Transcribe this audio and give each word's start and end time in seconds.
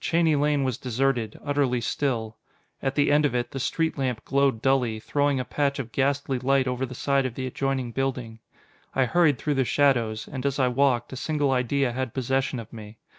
Cheney 0.00 0.36
Lane 0.36 0.64
was 0.64 0.76
deserted, 0.76 1.40
utterly 1.42 1.80
still. 1.80 2.36
At 2.82 2.94
the 2.94 3.10
end 3.10 3.24
of 3.24 3.34
it, 3.34 3.52
the 3.52 3.58
street 3.58 3.96
lamp 3.96 4.22
glowed 4.22 4.60
dully, 4.60 5.00
throwing 5.00 5.40
a 5.40 5.46
patch 5.46 5.78
of 5.78 5.92
ghastly 5.92 6.38
light 6.38 6.68
over 6.68 6.84
the 6.84 6.94
side 6.94 7.24
of 7.24 7.36
the 7.36 7.46
adjoining 7.46 7.92
building. 7.92 8.40
I 8.94 9.06
hurried 9.06 9.38
through 9.38 9.54
the 9.54 9.64
shadows, 9.64 10.28
and 10.30 10.44
as 10.44 10.58
I 10.58 10.68
walked, 10.68 11.14
a 11.14 11.16
single 11.16 11.52
idea 11.52 11.92
had 11.92 12.12
possession 12.12 12.60
of 12.60 12.70
me. 12.70 12.98